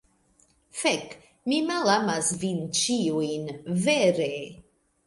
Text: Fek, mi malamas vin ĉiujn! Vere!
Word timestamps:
Fek, 0.79 1.13
mi 1.53 1.61
malamas 1.67 2.33
vin 2.45 2.67
ĉiujn! 2.81 3.47
Vere! 3.87 4.33